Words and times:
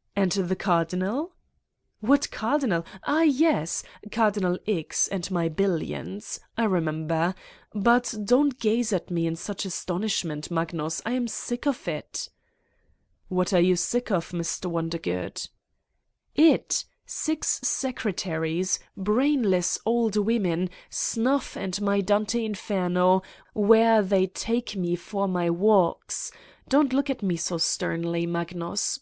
""And 0.14 0.32
the 0.32 0.56
Cardinal!" 0.56 1.32
"What 2.00 2.30
Cardinal? 2.30 2.84
Ah, 3.04 3.22
yes!... 3.22 3.82
Cardinal 4.12 4.58
X. 4.68 5.08
and 5.08 5.30
my 5.30 5.48
billions. 5.48 6.38
I 6.58 6.64
remember. 6.64 7.34
But 7.72 8.14
don 8.22 8.50
't 8.50 8.58
gaze 8.58 8.92
at 8.92 9.10
me 9.10 9.26
in 9.26 9.36
such 9.36 9.64
astonishment, 9.64 10.50
Magnus. 10.50 11.00
I 11.06 11.12
am 11.12 11.26
sick 11.28 11.66
of 11.66 11.88
it." 11.88 12.28
"What 13.28 13.54
are 13.54 13.60
you 13.60 13.74
sick 13.74 14.10
of, 14.10 14.32
Mr. 14.32 14.70
Wondergood?" 14.70 15.48
116 16.34 16.34
Satan's 16.34 16.34
Diary 16.36 16.54
"It. 16.56 16.84
Six 17.06 17.60
secretaries. 17.62 18.78
Brainless 18.98 19.78
old 19.86 20.18
snuff, 20.90 21.56
and 21.56 21.80
my 21.80 22.02
Dante 22.02 22.44
Inferno, 22.44 23.22
where 23.54 24.02
they 24.02 24.26
take 24.26 24.76
me 24.76 24.94
for 24.94 25.26
my 25.26 25.48
walks. 25.48 26.30
Don't 26.68 26.92
look 26.92 27.08
at 27.08 27.22
me 27.22 27.38
so 27.38 27.56
sternly, 27.56 28.26
Mag 28.26 28.54
nus. 28.54 28.98